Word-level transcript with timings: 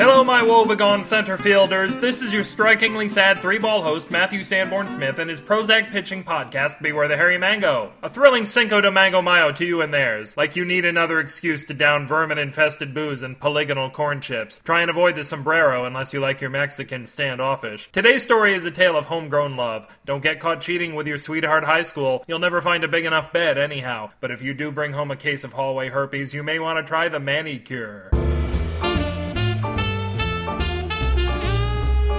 Hello, 0.00 0.24
my 0.24 0.40
woebegone 0.40 1.04
center 1.04 1.36
fielders. 1.36 1.94
This 1.98 2.22
is 2.22 2.32
your 2.32 2.42
strikingly 2.42 3.06
sad 3.06 3.40
three 3.40 3.58
ball 3.58 3.82
host, 3.82 4.10
Matthew 4.10 4.44
Sanborn 4.44 4.86
Smith, 4.86 5.18
and 5.18 5.28
his 5.28 5.42
Prozac 5.42 5.92
pitching 5.92 6.24
podcast, 6.24 6.80
Beware 6.80 7.06
the 7.06 7.18
Hairy 7.18 7.36
Mango. 7.36 7.92
A 8.02 8.08
thrilling 8.08 8.46
Cinco 8.46 8.80
de 8.80 8.90
Mango 8.90 9.20
Mayo 9.20 9.52
to 9.52 9.62
you 9.62 9.82
and 9.82 9.92
theirs. 9.92 10.38
Like 10.38 10.56
you 10.56 10.64
need 10.64 10.86
another 10.86 11.20
excuse 11.20 11.66
to 11.66 11.74
down 11.74 12.06
vermin 12.06 12.38
infested 12.38 12.94
booze 12.94 13.20
and 13.20 13.38
polygonal 13.38 13.90
corn 13.90 14.22
chips. 14.22 14.58
Try 14.64 14.80
and 14.80 14.90
avoid 14.90 15.16
the 15.16 15.22
sombrero 15.22 15.84
unless 15.84 16.14
you 16.14 16.20
like 16.20 16.40
your 16.40 16.48
Mexican 16.48 17.06
standoffish. 17.06 17.90
Today's 17.92 18.22
story 18.22 18.54
is 18.54 18.64
a 18.64 18.70
tale 18.70 18.96
of 18.96 19.04
homegrown 19.04 19.54
love. 19.54 19.86
Don't 20.06 20.22
get 20.22 20.40
caught 20.40 20.62
cheating 20.62 20.94
with 20.94 21.08
your 21.08 21.18
sweetheart 21.18 21.64
high 21.64 21.82
school. 21.82 22.24
You'll 22.26 22.38
never 22.38 22.62
find 22.62 22.82
a 22.84 22.88
big 22.88 23.04
enough 23.04 23.34
bed, 23.34 23.58
anyhow. 23.58 24.12
But 24.20 24.30
if 24.30 24.40
you 24.40 24.54
do 24.54 24.72
bring 24.72 24.94
home 24.94 25.10
a 25.10 25.16
case 25.16 25.44
of 25.44 25.52
hallway 25.52 25.90
herpes, 25.90 26.32
you 26.32 26.42
may 26.42 26.58
want 26.58 26.78
to 26.78 26.88
try 26.88 27.10
the 27.10 27.20
manicure. 27.20 28.10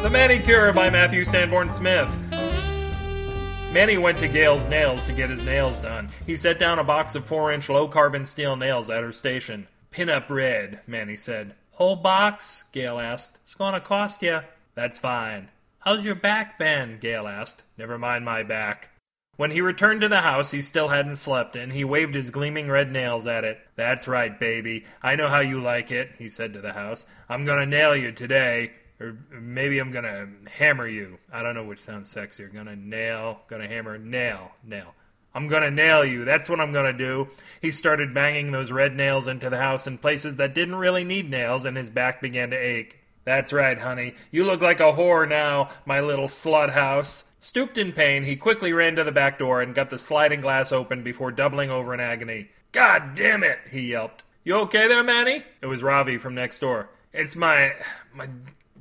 The 0.01 0.09
Manicure 0.09 0.73
by 0.73 0.89
Matthew 0.89 1.23
Sanborn 1.25 1.69
Smith. 1.69 2.11
Manny 3.71 3.99
went 3.99 4.17
to 4.17 4.27
Gail's 4.27 4.65
Nails 4.65 5.05
to 5.05 5.13
get 5.13 5.29
his 5.29 5.45
nails 5.45 5.77
done. 5.77 6.09
He 6.25 6.35
set 6.35 6.57
down 6.57 6.79
a 6.79 6.83
box 6.83 7.13
of 7.13 7.23
4 7.23 7.51
inch 7.51 7.69
low 7.69 7.87
carbon 7.87 8.25
steel 8.25 8.55
nails 8.55 8.89
at 8.89 9.03
her 9.03 9.11
station. 9.11 9.67
Pin 9.91 10.09
up 10.09 10.27
red, 10.27 10.81
Manny 10.87 11.15
said. 11.15 11.53
Whole 11.73 11.95
box? 11.95 12.63
Gail 12.71 12.99
asked. 12.99 13.37
It's 13.43 13.53
gonna 13.53 13.79
cost 13.79 14.23
you. 14.23 14.39
That's 14.73 14.97
fine. 14.97 15.49
How's 15.81 16.03
your 16.03 16.15
back 16.15 16.57
been? 16.57 16.97
Gail 16.99 17.27
asked. 17.27 17.61
Never 17.77 17.99
mind 17.99 18.25
my 18.25 18.41
back. 18.41 18.89
When 19.37 19.51
he 19.51 19.61
returned 19.61 20.01
to 20.01 20.09
the 20.09 20.21
house, 20.21 20.49
he 20.49 20.63
still 20.63 20.87
hadn't 20.87 21.15
slept, 21.17 21.55
and 21.55 21.73
he 21.73 21.83
waved 21.83 22.15
his 22.15 22.31
gleaming 22.31 22.69
red 22.69 22.91
nails 22.91 23.27
at 23.27 23.43
it. 23.43 23.59
That's 23.75 24.07
right, 24.07 24.39
baby. 24.39 24.85
I 25.03 25.15
know 25.15 25.29
how 25.29 25.41
you 25.41 25.61
like 25.61 25.91
it, 25.91 26.13
he 26.17 26.27
said 26.27 26.53
to 26.53 26.61
the 26.61 26.73
house. 26.73 27.05
I'm 27.29 27.45
gonna 27.45 27.67
nail 27.67 27.95
you 27.95 28.11
today. 28.11 28.71
Or 29.01 29.17
maybe 29.31 29.79
I'm 29.79 29.91
gonna 29.91 30.29
hammer 30.47 30.87
you. 30.87 31.17
I 31.33 31.41
don't 31.41 31.55
know 31.55 31.63
which 31.63 31.79
sounds 31.79 32.13
sexier. 32.13 32.53
Gonna 32.53 32.75
nail, 32.75 33.39
gonna 33.47 33.67
hammer, 33.67 33.97
nail, 33.97 34.51
nail. 34.63 34.93
I'm 35.33 35.47
gonna 35.47 35.71
nail 35.71 36.05
you. 36.05 36.23
That's 36.23 36.47
what 36.47 36.59
I'm 36.59 36.71
gonna 36.71 36.93
do. 36.93 37.29
He 37.59 37.71
started 37.71 38.13
banging 38.13 38.51
those 38.51 38.71
red 38.71 38.95
nails 38.95 39.27
into 39.27 39.49
the 39.49 39.57
house 39.57 39.87
in 39.87 39.97
places 39.97 40.35
that 40.35 40.53
didn't 40.53 40.75
really 40.75 41.03
need 41.03 41.31
nails, 41.31 41.65
and 41.65 41.75
his 41.75 41.89
back 41.89 42.21
began 42.21 42.51
to 42.51 42.57
ache. 42.57 42.99
That's 43.23 43.51
right, 43.51 43.79
honey. 43.79 44.13
You 44.29 44.45
look 44.45 44.61
like 44.61 44.79
a 44.79 44.93
whore 44.93 45.27
now, 45.27 45.69
my 45.83 45.99
little 45.99 46.27
slut 46.27 46.71
house. 46.71 47.25
Stooped 47.39 47.79
in 47.79 47.91
pain, 47.93 48.23
he 48.23 48.35
quickly 48.35 48.71
ran 48.71 48.95
to 48.97 49.03
the 49.03 49.11
back 49.11 49.39
door 49.39 49.63
and 49.63 49.73
got 49.73 49.89
the 49.89 49.97
sliding 49.97 50.41
glass 50.41 50.71
open 50.71 51.01
before 51.01 51.31
doubling 51.31 51.71
over 51.71 51.91
in 51.91 51.99
agony. 51.99 52.49
God 52.71 53.15
damn 53.15 53.43
it, 53.43 53.57
he 53.71 53.89
yelped. 53.89 54.21
You 54.43 54.57
okay 54.59 54.87
there, 54.87 55.03
Manny? 55.03 55.43
It 55.59 55.65
was 55.65 55.81
Ravi 55.81 56.19
from 56.19 56.35
next 56.35 56.59
door. 56.59 56.89
It's 57.13 57.35
my. 57.35 57.73
my 58.13 58.27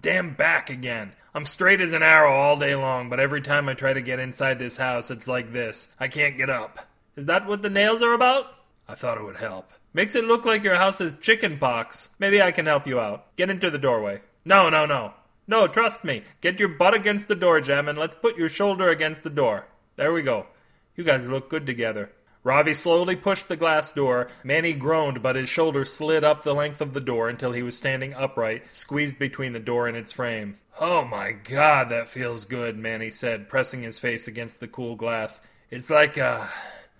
damn 0.00 0.34
back 0.34 0.70
again. 0.70 1.12
I'm 1.34 1.46
straight 1.46 1.80
as 1.80 1.92
an 1.92 2.02
arrow 2.02 2.32
all 2.32 2.56
day 2.56 2.74
long, 2.74 3.08
but 3.08 3.20
every 3.20 3.40
time 3.40 3.68
I 3.68 3.74
try 3.74 3.92
to 3.92 4.00
get 4.00 4.18
inside 4.18 4.58
this 4.58 4.78
house, 4.78 5.10
it's 5.10 5.28
like 5.28 5.52
this. 5.52 5.88
I 5.98 6.08
can't 6.08 6.36
get 6.36 6.50
up. 6.50 6.86
Is 7.16 7.26
that 7.26 7.46
what 7.46 7.62
the 7.62 7.70
nails 7.70 8.02
are 8.02 8.12
about? 8.12 8.46
I 8.88 8.94
thought 8.94 9.18
it 9.18 9.24
would 9.24 9.36
help. 9.36 9.70
Makes 9.92 10.14
it 10.14 10.24
look 10.24 10.44
like 10.44 10.64
your 10.64 10.76
house 10.76 10.98
has 10.98 11.14
chicken 11.20 11.58
pox. 11.58 12.08
Maybe 12.18 12.40
I 12.40 12.50
can 12.50 12.66
help 12.66 12.86
you 12.86 12.98
out. 12.98 13.34
Get 13.36 13.50
into 13.50 13.70
the 13.70 13.78
doorway. 13.78 14.22
No, 14.44 14.68
no, 14.70 14.86
no. 14.86 15.14
No, 15.46 15.66
trust 15.66 16.04
me. 16.04 16.22
Get 16.40 16.60
your 16.60 16.68
butt 16.68 16.94
against 16.94 17.28
the 17.28 17.34
door 17.34 17.60
Jamb, 17.60 17.88
and 17.88 17.98
let's 17.98 18.16
put 18.16 18.36
your 18.36 18.48
shoulder 18.48 18.88
against 18.88 19.24
the 19.24 19.30
door. 19.30 19.66
There 19.96 20.12
we 20.12 20.22
go. 20.22 20.46
You 20.96 21.04
guys 21.04 21.28
look 21.28 21.50
good 21.50 21.66
together. 21.66 22.12
Ravi 22.42 22.72
slowly 22.74 23.16
pushed 23.16 23.48
the 23.48 23.56
glass 23.56 23.92
door. 23.92 24.28
Manny 24.42 24.72
groaned, 24.72 25.22
but 25.22 25.36
his 25.36 25.48
shoulder 25.48 25.84
slid 25.84 26.24
up 26.24 26.42
the 26.42 26.54
length 26.54 26.80
of 26.80 26.94
the 26.94 27.00
door 27.00 27.28
until 27.28 27.52
he 27.52 27.62
was 27.62 27.76
standing 27.76 28.14
upright, 28.14 28.62
squeezed 28.72 29.18
between 29.18 29.52
the 29.52 29.60
door 29.60 29.86
and 29.86 29.96
its 29.96 30.12
frame. 30.12 30.58
Oh 30.80 31.04
my 31.04 31.32
god, 31.32 31.90
that 31.90 32.08
feels 32.08 32.46
good, 32.46 32.78
Manny 32.78 33.10
said, 33.10 33.48
pressing 33.48 33.82
his 33.82 33.98
face 33.98 34.26
against 34.26 34.60
the 34.60 34.68
cool 34.68 34.96
glass. 34.96 35.40
It's 35.70 35.90
like 35.90 36.16
a. 36.16 36.48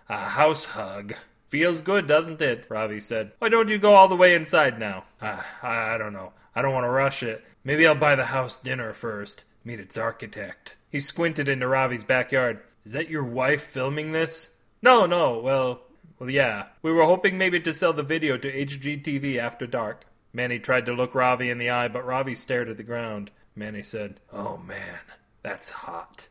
a 0.09 0.17
house 0.17 0.67
hug. 0.67 1.15
Feels 1.49 1.81
good, 1.81 2.07
doesn't 2.07 2.41
it? 2.41 2.67
Ravi 2.69 3.01
said. 3.01 3.33
Why 3.39 3.49
don't 3.49 3.69
you 3.69 3.79
go 3.79 3.95
all 3.95 4.09
the 4.09 4.17
way 4.17 4.35
inside 4.35 4.79
now? 4.79 5.05
Uh, 5.21 5.43
I, 5.63 5.95
I 5.95 5.99
don't 5.99 6.13
know. 6.13 6.33
I 6.55 6.63
don't 6.63 6.75
want 6.75 6.85
to 6.85 6.91
rush 6.91 7.23
it. 7.23 7.45
Maybe 7.65 7.87
I'll 7.87 7.95
buy 7.95 8.15
the 8.15 8.27
house 8.27 8.57
dinner 8.57 8.93
first. 8.93 9.45
Meet 9.65 9.81
its 9.81 9.97
architect. 9.97 10.75
He 10.91 11.01
squinted 11.01 11.49
into 11.49 11.67
Ravi's 11.67 12.05
backyard. 12.05 12.61
Is 12.85 12.93
that 12.93 13.09
your 13.09 13.25
wife 13.25 13.63
filming 13.63 14.13
this? 14.13 14.51
No, 14.83 15.07
no. 15.07 15.39
Well, 15.39 15.83
well, 16.19 16.31
yeah. 16.31 16.67
We 16.83 16.93
were 16.93 17.05
hoping 17.05 17.37
maybe 17.37 17.61
to 17.61 17.73
sell 17.73 17.93
the 17.93 18.03
video 18.03 18.37
to 18.39 18.53
HGTV 18.53 19.37
after 19.37 19.67
dark. 19.67 20.05
Manny 20.33 20.59
tried 20.59 20.87
to 20.87 20.93
look 20.93 21.15
Ravi 21.15 21.51
in 21.51 21.59
the 21.59 21.71
eye, 21.71 21.89
but 21.89 22.07
Ravi 22.07 22.35
stared 22.35 22.69
at 22.69 22.77
the 22.77 22.83
ground. 22.83 23.31
Manny 23.57 23.83
said, 23.83 24.21
"Oh 24.33 24.57
man, 24.59 25.01
that's 25.43 25.71
hot." 25.71 26.29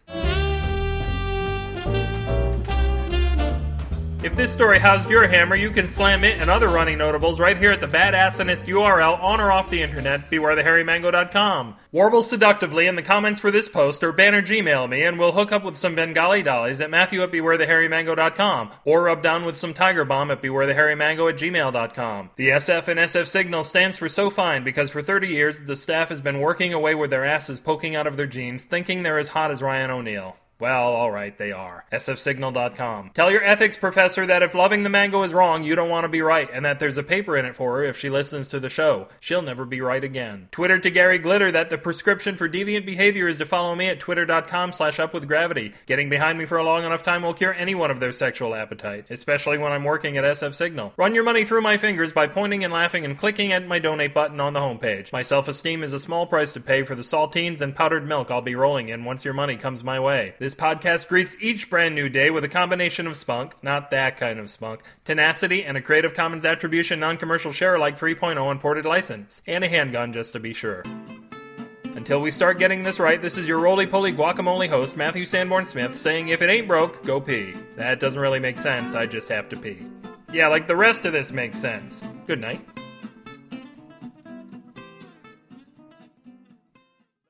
If 4.21 4.35
this 4.35 4.51
story 4.51 4.79
housed 4.79 5.09
your 5.09 5.27
hammer, 5.27 5.55
you 5.55 5.71
can 5.71 5.87
slam 5.87 6.25
it 6.25 6.41
and 6.41 6.49
other 6.49 6.67
running 6.67 6.97
notables 6.97 7.39
right 7.39 7.57
here 7.57 7.71
at 7.71 7.79
the 7.79 7.87
badassinest 7.87 8.65
URL 8.65 9.17
on 9.23 9.39
or 9.39 9.49
off 9.49 9.69
the 9.69 9.81
internet, 9.81 10.29
bewarethehairymango.com. 10.29 11.77
Warble 11.93 12.21
seductively 12.21 12.85
in 12.85 12.97
the 12.97 13.01
comments 13.01 13.39
for 13.39 13.49
this 13.49 13.69
post 13.69 14.03
or 14.03 14.11
banner 14.11 14.41
Gmail 14.41 14.89
me 14.89 15.03
and 15.03 15.17
we'll 15.17 15.31
hook 15.31 15.53
up 15.53 15.63
with 15.63 15.77
some 15.77 15.95
Bengali 15.95 16.43
dollies 16.43 16.81
at 16.81 16.89
matthew 16.89 17.23
at 17.23 17.31
bewarethehairymango.com 17.31 18.71
or 18.83 19.03
rub 19.03 19.23
down 19.23 19.45
with 19.45 19.55
some 19.55 19.73
tiger 19.73 20.03
balm 20.03 20.31
at 20.31 20.41
bewarethehairymango 20.41 21.29
at 21.29 21.37
gmail.com. 21.37 22.31
The 22.35 22.49
SF 22.49 22.89
and 22.89 22.99
SF 22.99 23.25
Signal 23.25 23.63
stands 23.63 23.95
for 23.95 24.09
so 24.09 24.29
fine 24.29 24.65
because 24.65 24.91
for 24.91 25.01
30 25.01 25.29
years 25.29 25.61
the 25.61 25.77
staff 25.77 26.09
has 26.09 26.19
been 26.19 26.41
working 26.41 26.73
away 26.73 26.93
with 26.93 27.09
their 27.09 27.23
asses 27.23 27.61
poking 27.61 27.95
out 27.95 28.05
of 28.05 28.17
their 28.17 28.27
jeans 28.27 28.65
thinking 28.65 29.03
they're 29.03 29.17
as 29.17 29.29
hot 29.29 29.49
as 29.49 29.61
Ryan 29.61 29.91
O'Neal. 29.91 30.35
Well, 30.59 30.87
alright, 30.87 31.37
they 31.37 31.53
are. 31.53 31.85
sfsignal.com. 31.89 33.11
Tell 33.13 33.31
your 33.31 33.43
ethics 33.43 33.77
professor 33.77 34.25
that 34.25 34.43
if 34.43 34.53
loving 34.53 34.83
the 34.83 34.89
mango 34.89 35.23
is 35.23 35.31
wrong, 35.31 35.63
you 35.63 35.73
don't 35.73 35.89
want 35.89 36.03
to 36.03 36.09
be 36.09 36.21
right, 36.21 36.49
and 36.51 36.65
that 36.65 36.79
there's 36.79 36.97
a 36.97 37.03
paper 37.03 37.37
in 37.37 37.45
it 37.45 37.55
for 37.55 37.77
her 37.77 37.83
if 37.85 37.97
she 37.97 38.09
listens 38.09 38.49
to 38.49 38.59
the 38.59 38.69
show. 38.69 39.07
She'll 39.21 39.41
never 39.41 39.63
be 39.63 39.79
right 39.79 40.03
again. 40.03 40.49
Twitter 40.51 40.77
to 40.77 40.91
Gary 40.91 41.17
Glitter 41.17 41.49
that 41.53 41.69
the 41.69 41.77
prescription 41.77 42.35
for 42.35 42.49
deviant 42.49 42.85
behavior 42.85 43.29
is 43.29 43.37
to 43.37 43.45
follow 43.45 43.73
me 43.73 43.87
at 43.87 44.01
twitter.com 44.01 44.73
slash 44.73 44.97
upwithgravity. 44.97 45.73
Getting 45.85 46.09
behind 46.09 46.37
me 46.37 46.45
for 46.45 46.57
a 46.57 46.63
long 46.63 46.83
enough 46.83 47.03
time 47.03 47.23
will 47.23 47.33
cure 47.33 47.53
anyone 47.53 47.89
of 47.89 48.01
their 48.01 48.11
sexual 48.11 48.53
appetite, 48.53 49.05
especially 49.09 49.57
when 49.57 49.71
I'm 49.71 49.85
working 49.85 50.17
at 50.17 50.25
SF 50.25 50.53
Signal. 50.53 50.93
Run 50.97 51.15
your 51.15 51.23
money 51.23 51.45
through 51.45 51.61
my 51.61 51.77
fingers 51.77 52.11
by 52.11 52.27
pointing 52.27 52.65
and 52.65 52.73
laughing 52.73 53.05
and 53.05 53.17
clicking 53.17 53.53
at 53.53 53.65
my 53.65 53.79
donate 53.79 54.13
button 54.13 54.41
on 54.41 54.51
the 54.51 54.59
homepage. 54.59 55.13
My 55.13 55.23
self-esteem 55.23 55.83
is 55.83 55.93
a 55.93 55.99
small 55.99 56.25
price 56.25 56.51
to 56.51 56.59
pay 56.59 56.83
for 56.83 56.95
the 56.95 57.01
saltines 57.01 57.61
and 57.61 57.73
powdered 57.73 58.05
milk 58.05 58.29
I'll 58.29 58.41
be 58.41 58.55
rolling 58.55 58.89
in 58.89 59.05
once 59.05 59.23
your 59.23 59.33
money 59.33 59.55
comes 59.55 59.85
my 59.85 60.01
way. 60.01 60.33
This 60.49 60.55
podcast 60.55 61.07
greets 61.07 61.37
each 61.39 61.69
brand 61.69 61.93
new 61.93 62.09
day 62.09 62.31
with 62.31 62.43
a 62.43 62.47
combination 62.47 63.05
of 63.05 63.15
spunk, 63.15 63.53
not 63.61 63.91
that 63.91 64.17
kind 64.17 64.39
of 64.39 64.49
spunk, 64.49 64.81
tenacity, 65.05 65.63
and 65.63 65.77
a 65.77 65.81
Creative 65.81 66.11
Commons 66.11 66.43
Attribution 66.43 66.99
Non 66.99 67.17
Commercial 67.17 67.51
Share 67.51 67.75
Alike 67.75 67.99
3.0 67.99 68.49
unported 68.49 68.83
license, 68.83 69.43
and 69.45 69.63
a 69.63 69.69
handgun 69.69 70.11
just 70.11 70.33
to 70.33 70.39
be 70.39 70.51
sure. 70.51 70.83
Until 71.93 72.19
we 72.19 72.31
start 72.31 72.57
getting 72.57 72.81
this 72.81 72.99
right, 72.99 73.21
this 73.21 73.37
is 73.37 73.47
your 73.47 73.59
roly 73.59 73.85
poly 73.85 74.11
guacamole 74.11 74.67
host, 74.67 74.97
Matthew 74.97 75.25
Sanborn 75.25 75.65
Smith, 75.65 75.95
saying 75.95 76.29
if 76.29 76.41
it 76.41 76.49
ain't 76.49 76.67
broke, 76.67 77.05
go 77.05 77.21
pee. 77.21 77.53
That 77.75 77.99
doesn't 77.99 78.19
really 78.19 78.39
make 78.39 78.57
sense, 78.57 78.95
I 78.95 79.05
just 79.05 79.29
have 79.29 79.49
to 79.49 79.55
pee. 79.55 79.85
Yeah, 80.33 80.47
like 80.47 80.67
the 80.67 80.75
rest 80.75 81.05
of 81.05 81.13
this 81.13 81.31
makes 81.31 81.59
sense. 81.59 82.01
Good 82.25 82.41
night. 82.41 82.78